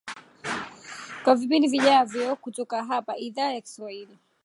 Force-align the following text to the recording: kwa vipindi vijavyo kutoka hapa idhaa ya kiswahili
kwa 1.23 1.35
vipindi 1.35 1.67
vijavyo 1.67 2.35
kutoka 2.35 2.83
hapa 2.85 3.17
idhaa 3.17 3.53
ya 3.53 3.61
kiswahili 3.61 4.17